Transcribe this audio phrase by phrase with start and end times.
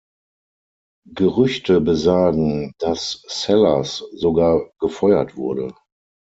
[1.13, 5.75] Gerüchte besagen, dass Sellers sogar gefeuert wurde.